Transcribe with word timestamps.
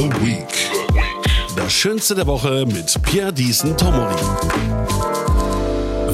The 0.00 0.08
Week. 0.24 0.48
Das 1.56 1.74
Schönste 1.74 2.14
der 2.14 2.26
Woche 2.26 2.64
mit 2.64 3.02
Pierre 3.02 3.34
Diesen 3.34 3.76
Tomori. 3.76 4.14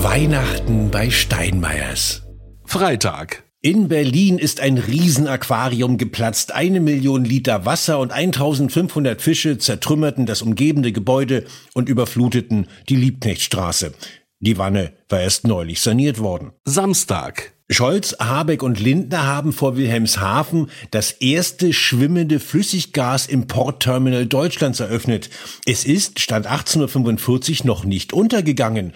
Weihnachten 0.03 0.91
bei 0.91 1.09
Steinmeiers. 1.09 2.23
Freitag. 2.65 3.45
In 3.61 3.87
Berlin 3.87 4.39
ist 4.39 4.59
ein 4.59 4.79
Riesenaquarium 4.79 5.99
geplatzt. 5.99 6.53
Eine 6.53 6.81
Million 6.81 7.25
Liter 7.25 7.65
Wasser 7.65 8.01
und 8.01 8.11
1500 8.11 9.23
Fische 9.23 9.57
zertrümmerten 9.59 10.27
das 10.27 10.43
umgebende 10.43 10.91
Gebäude 10.91 11.45
und 11.73 11.89
überfluteten 11.89 12.67
die 12.89 12.97
Liebknechtstraße. 12.97 13.93
Die 14.41 14.59
Wanne 14.59 14.95
war 15.09 15.21
erst 15.21 15.47
neulich 15.47 15.81
saniert 15.81 16.19
worden. 16.19 16.51
Samstag. 16.65 17.56
Scholz, 17.69 18.17
Habeck 18.21 18.63
und 18.63 18.79
Lindner 18.79 19.27
haben 19.27 19.53
vor 19.53 19.77
Wilhelmshaven 19.77 20.71
das 20.93 21.11
erste 21.11 21.73
schwimmende 21.73 22.39
Flüssiggas-Importterminal 22.39 24.27
Deutschlands 24.27 24.79
eröffnet. 24.79 25.31
Es 25.65 25.85
ist, 25.85 26.21
Stand 26.21 26.47
1845, 26.47 27.65
noch 27.65 27.85
nicht 27.85 28.13
untergegangen. 28.13 28.93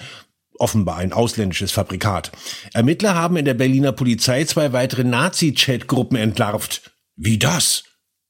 Offenbar 0.57 0.99
ein 0.99 1.13
ausländisches 1.13 1.73
Fabrikat. 1.73 2.31
Ermittler 2.73 3.15
haben 3.17 3.37
in 3.37 3.45
der 3.45 3.55
Berliner 3.55 3.91
Polizei 3.91 4.45
zwei 4.45 4.73
weitere 4.73 5.03
Nazi-Chat-Gruppen 5.03 6.17
entlarvt. 6.17 6.93
Wie 7.17 7.39
das? 7.39 7.85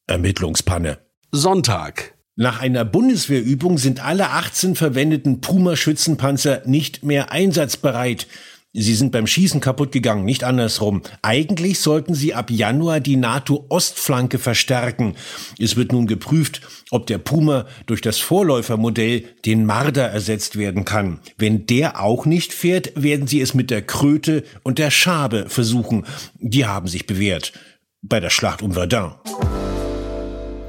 Ermittlungspanne. 0.07 0.99
Sonntag. 1.33 2.15
Nach 2.37 2.61
einer 2.61 2.87
Bundeswehrübung 2.87 3.77
sind 3.77 4.03
alle 4.03 4.31
18 4.31 4.75
verwendeten 4.75 5.43
Puma-Schützenpanzer 5.43 6.63
nicht 6.65 7.03
mehr 7.05 7.31
einsatzbereit. 7.31 8.27
Sie 8.73 8.95
sind 8.95 9.11
beim 9.11 9.27
Schießen 9.27 9.61
kaputt 9.61 9.91
gegangen, 9.91 10.25
nicht 10.25 10.45
andersrum. 10.45 11.03
Eigentlich 11.23 11.81
sollten 11.81 12.15
sie 12.15 12.35
ab 12.35 12.53
Januar 12.53 13.01
die 13.01 13.17
NATO-Ostflanke 13.17 14.39
verstärken. 14.39 15.17
Es 15.59 15.75
wird 15.75 15.91
nun 15.91 16.07
geprüft, 16.07 16.61
ob 16.93 17.09
der 17.09 17.19
Puma 17.19 17.67
durch 17.87 18.01
das 18.01 18.19
Vorläufermodell 18.19 19.25
den 19.45 19.67
Marder 19.67 20.07
ersetzt 20.07 20.57
werden 20.57 20.85
kann. 20.85 21.19
Wenn 21.37 21.67
der 21.67 22.01
auch 22.01 22.27
nicht 22.27 22.53
fährt, 22.53 22.93
werden 22.95 23.27
sie 23.27 23.41
es 23.41 23.55
mit 23.55 23.71
der 23.73 23.83
Kröte 23.83 24.45
und 24.63 24.79
der 24.79 24.93
Schabe 24.93 25.47
versuchen. 25.49 26.07
Die 26.39 26.65
haben 26.65 26.87
sich 26.87 27.07
bewährt. 27.07 27.53
Bei 28.03 28.21
der 28.21 28.31
Schlacht 28.31 28.63
um 28.63 28.75
Verdun. 28.75 29.15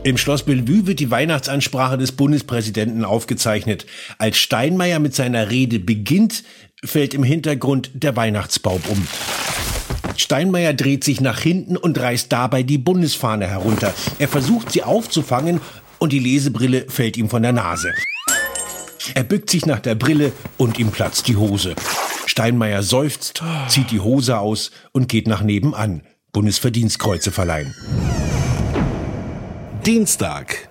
Im 0.03 0.17
Schloss 0.17 0.41
Bellevue 0.41 0.88
wird 0.88 0.99
die 0.99 1.11
Weihnachtsansprache 1.11 1.95
des 1.95 2.13
Bundespräsidenten 2.13 3.05
aufgezeichnet. 3.05 3.85
Als 4.17 4.39
Steinmeier 4.39 4.97
mit 4.97 5.13
seiner 5.13 5.52
Rede 5.52 5.77
beginnt, 5.77 6.44
fällt 6.84 7.14
im 7.14 7.24
Hintergrund 7.24 7.92
der 7.94 8.16
Weihnachtsbaum 8.16 8.82
um. 8.90 9.08
Steinmeier 10.18 10.74
dreht 10.74 11.04
sich 11.04 11.22
nach 11.22 11.40
hinten 11.40 11.78
und 11.78 12.00
reißt 12.00 12.32
dabei 12.32 12.64
die 12.64 12.78
Bundesfahne 12.78 13.48
herunter. 13.48 13.94
Er 14.20 14.28
versucht 14.28 14.72
sie 14.72 14.84
aufzufangen 14.84 15.62
und 16.00 16.12
die 16.12 16.20
Lesebrille 16.20 16.86
fällt 16.90 17.18
ihm 17.18 17.30
von 17.30 17.44
der 17.44 17.54
Nase. 17.54 17.94
Er 19.14 19.24
bückt 19.24 19.50
sich 19.50 19.66
nach 19.66 19.80
der 19.80 19.96
Brille 19.96 20.31
und 20.58 20.80
ihm 20.80 20.91
platzt 20.91 21.28
die 21.28 21.36
Hose. 21.36 21.75
Steinmeier 22.25 22.84
seufzt, 22.84 23.44
zieht 23.68 23.91
die 23.91 24.00
Hose 24.00 24.40
aus 24.40 24.72
und 24.91 25.09
geht 25.09 25.28
nach 25.28 25.41
nebenan. 25.41 26.03
Bundesverdienstkreuze 26.31 27.31
verleihen. 27.31 27.75
Dienstag. 29.86 30.71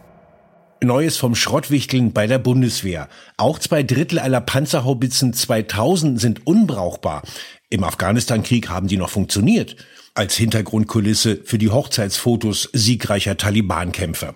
Neues 0.82 1.18
vom 1.18 1.34
Schrottwichteln 1.34 2.12
bei 2.12 2.26
der 2.26 2.38
Bundeswehr. 2.38 3.08
Auch 3.36 3.58
zwei 3.58 3.82
Drittel 3.82 4.18
aller 4.18 4.40
Panzerhaubitzen 4.40 5.34
2000 5.34 6.18
sind 6.18 6.46
unbrauchbar. 6.46 7.22
Im 7.68 7.84
Afghanistan-Krieg 7.84 8.70
haben 8.70 8.88
die 8.88 8.96
noch 8.96 9.10
funktioniert. 9.10 9.76
Als 10.14 10.36
Hintergrundkulisse 10.36 11.40
für 11.44 11.58
die 11.58 11.68
Hochzeitsfotos 11.68 12.70
siegreicher 12.72 13.36
Taliban-Kämpfer. 13.36 14.34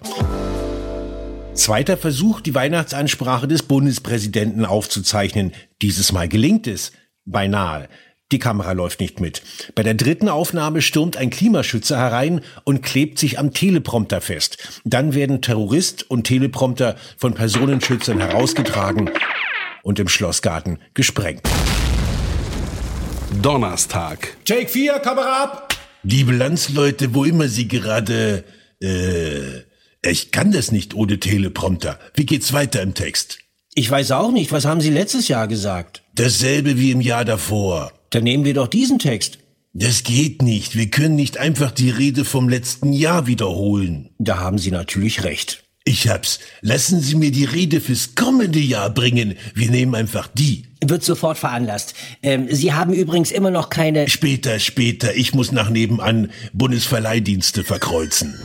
Zweiter 1.54 1.96
Versuch, 1.96 2.40
die 2.40 2.54
Weihnachtsansprache 2.54 3.48
des 3.48 3.62
Bundespräsidenten 3.62 4.66
aufzuzeichnen. 4.66 5.52
Dieses 5.80 6.12
Mal 6.12 6.28
gelingt 6.28 6.66
es. 6.66 6.92
Beinahe. 7.24 7.88
Die 8.34 8.40
Kamera 8.40 8.72
läuft 8.72 8.98
nicht 8.98 9.20
mit. 9.20 9.42
Bei 9.76 9.84
der 9.84 9.94
dritten 9.94 10.28
Aufnahme 10.28 10.82
stürmt 10.82 11.16
ein 11.16 11.30
Klimaschützer 11.30 11.96
herein 11.96 12.40
und 12.64 12.82
klebt 12.82 13.20
sich 13.20 13.38
am 13.38 13.52
Teleprompter 13.52 14.20
fest. 14.20 14.80
Dann 14.82 15.14
werden 15.14 15.40
Terrorist 15.40 16.10
und 16.10 16.24
Teleprompter 16.24 16.96
von 17.16 17.34
Personenschützern 17.34 18.18
herausgetragen 18.18 19.08
und 19.84 20.00
im 20.00 20.08
Schlossgarten 20.08 20.80
gesprengt. 20.94 21.42
Donnerstag. 23.40 24.36
Take 24.44 24.68
4, 24.68 24.94
Kamera 24.94 25.44
ab! 25.44 25.76
Liebe 26.02 26.32
Landsleute, 26.32 27.14
wo 27.14 27.22
immer 27.22 27.46
Sie 27.46 27.68
gerade... 27.68 28.42
Äh, 28.82 29.60
ich 30.02 30.32
kann 30.32 30.50
das 30.50 30.72
nicht 30.72 30.94
ohne 30.94 31.20
Teleprompter. 31.20 32.00
Wie 32.14 32.26
geht's 32.26 32.52
weiter 32.52 32.82
im 32.82 32.94
Text? 32.94 33.38
Ich 33.74 33.88
weiß 33.88 34.10
auch 34.10 34.32
nicht. 34.32 34.50
Was 34.50 34.64
haben 34.64 34.80
Sie 34.80 34.90
letztes 34.90 35.28
Jahr 35.28 35.46
gesagt? 35.46 36.02
Dasselbe 36.16 36.80
wie 36.80 36.90
im 36.90 37.00
Jahr 37.00 37.24
davor. 37.24 37.92
Dann 38.14 38.22
nehmen 38.22 38.44
wir 38.44 38.54
doch 38.54 38.68
diesen 38.68 39.00
Text. 39.00 39.38
Das 39.72 40.04
geht 40.04 40.40
nicht. 40.40 40.76
Wir 40.76 40.88
können 40.88 41.16
nicht 41.16 41.38
einfach 41.38 41.72
die 41.72 41.90
Rede 41.90 42.24
vom 42.24 42.48
letzten 42.48 42.92
Jahr 42.92 43.26
wiederholen. 43.26 44.10
Da 44.18 44.38
haben 44.38 44.56
Sie 44.56 44.70
natürlich 44.70 45.24
recht. 45.24 45.64
Ich 45.84 46.08
hab's. 46.08 46.38
Lassen 46.60 47.00
Sie 47.00 47.16
mir 47.16 47.32
die 47.32 47.44
Rede 47.44 47.80
fürs 47.80 48.14
kommende 48.14 48.60
Jahr 48.60 48.88
bringen. 48.90 49.34
Wir 49.54 49.68
nehmen 49.68 49.96
einfach 49.96 50.28
die. 50.28 50.66
Wird 50.80 51.02
sofort 51.02 51.38
veranlasst. 51.38 51.94
Ähm, 52.22 52.46
Sie 52.50 52.72
haben 52.72 52.92
übrigens 52.92 53.32
immer 53.32 53.50
noch 53.50 53.68
keine... 53.68 54.08
Später, 54.08 54.60
später. 54.60 55.16
Ich 55.16 55.34
muss 55.34 55.50
nach 55.50 55.68
nebenan 55.68 56.30
Bundesverleihdienste 56.52 57.64
verkreuzen. 57.64 58.38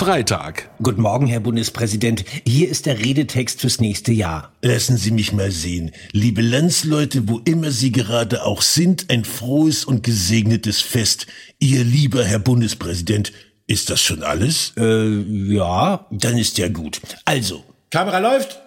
Freitag. 0.00 0.70
Guten 0.82 1.02
Morgen, 1.02 1.26
Herr 1.26 1.40
Bundespräsident. 1.40 2.24
Hier 2.46 2.70
ist 2.70 2.86
der 2.86 2.98
Redetext 3.00 3.60
fürs 3.60 3.82
nächste 3.82 4.12
Jahr. 4.12 4.54
Lassen 4.62 4.96
Sie 4.96 5.10
mich 5.10 5.34
mal 5.34 5.50
sehen. 5.50 5.90
Liebe 6.12 6.40
Landsleute, 6.40 7.28
wo 7.28 7.40
immer 7.40 7.70
Sie 7.70 7.92
gerade 7.92 8.46
auch 8.46 8.62
sind, 8.62 9.10
ein 9.10 9.26
frohes 9.26 9.84
und 9.84 10.02
gesegnetes 10.02 10.80
Fest. 10.80 11.26
Ihr 11.58 11.84
lieber 11.84 12.24
Herr 12.24 12.38
Bundespräsident. 12.38 13.34
Ist 13.66 13.90
das 13.90 14.00
schon 14.00 14.22
alles? 14.22 14.72
Äh, 14.78 15.20
ja. 15.52 16.06
Dann 16.10 16.38
ist 16.38 16.56
ja 16.56 16.68
gut. 16.68 17.02
Also. 17.26 17.62
Kamera 17.90 18.20
läuft. 18.20 18.58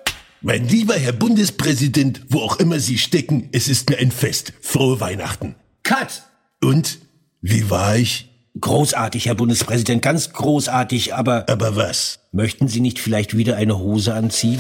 Mein 0.42 0.68
lieber 0.68 0.94
Herr 0.94 1.14
Bundespräsident, 1.14 2.22
wo 2.30 2.42
auch 2.42 2.58
immer 2.58 2.80
Sie 2.80 3.00
stecken, 3.00 3.50
es 3.54 3.68
ist 3.68 3.90
mir 3.90 3.98
ein 3.98 4.12
Fest. 4.12 4.54
Frohe 4.62 5.00
Weihnachten. 5.00 5.56
Cut! 5.82 6.22
Und? 6.62 7.00
Wie 7.42 7.72
war 7.72 7.98
ich? 7.98 8.30
Großartig, 8.60 9.26
Herr 9.26 9.36
Bundespräsident, 9.36 10.02
ganz 10.04 10.32
großartig, 10.32 11.16
aber... 11.16 11.46
Aber 11.50 11.76
was? 11.76 12.20
Möchten 12.32 12.68
Sie 12.68 12.82
nicht 12.82 13.00
vielleicht 13.00 13.36
wieder 13.36 13.56
eine 13.56 13.80
Hose 13.80 14.14
anziehen? 14.14 14.60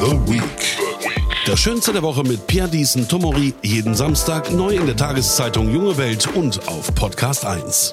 The 0.00 0.12
Week. 0.32 0.42
Das 1.46 1.58
Schönste 1.58 1.92
der 1.92 2.02
Woche 2.02 2.22
mit 2.22 2.46
Pierre 2.46 2.68
Diesen 2.68 3.08
Tomori. 3.08 3.54
Jeden 3.62 3.94
Samstag 3.94 4.52
neu 4.52 4.76
in 4.76 4.86
der 4.86 4.96
Tageszeitung 4.96 5.74
Junge 5.74 5.96
Welt 5.96 6.28
und 6.34 6.68
auf 6.68 6.94
Podcast 6.94 7.44
1. 7.44 7.92